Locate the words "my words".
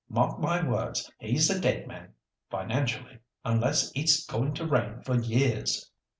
0.39-1.11